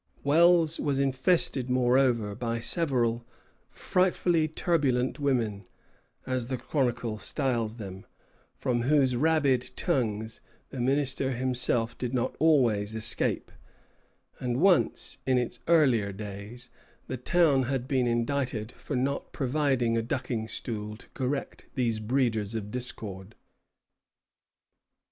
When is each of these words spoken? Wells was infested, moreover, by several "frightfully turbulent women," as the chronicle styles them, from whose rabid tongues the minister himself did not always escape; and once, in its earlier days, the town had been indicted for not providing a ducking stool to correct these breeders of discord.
Wells 0.23 0.79
was 0.79 0.97
infested, 0.97 1.69
moreover, 1.69 2.33
by 2.33 2.59
several 2.59 3.23
"frightfully 3.69 4.47
turbulent 4.47 5.19
women," 5.19 5.67
as 6.25 6.47
the 6.47 6.57
chronicle 6.57 7.19
styles 7.19 7.75
them, 7.75 8.07
from 8.55 8.81
whose 8.81 9.15
rabid 9.15 9.69
tongues 9.75 10.41
the 10.71 10.79
minister 10.79 11.33
himself 11.33 11.95
did 11.99 12.15
not 12.15 12.35
always 12.39 12.95
escape; 12.95 13.51
and 14.39 14.57
once, 14.59 15.19
in 15.27 15.37
its 15.37 15.59
earlier 15.67 16.11
days, 16.11 16.71
the 17.05 17.15
town 17.15 17.61
had 17.69 17.87
been 17.87 18.07
indicted 18.07 18.71
for 18.71 18.95
not 18.95 19.31
providing 19.31 19.97
a 19.97 20.01
ducking 20.01 20.47
stool 20.47 20.97
to 20.97 21.07
correct 21.09 21.65
these 21.75 21.99
breeders 21.99 22.55
of 22.55 22.71
discord. 22.71 23.35